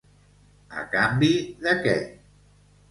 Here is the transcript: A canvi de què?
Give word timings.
A 0.83 0.87
canvi 0.95 1.31
de 1.67 1.79
què? 1.87 1.97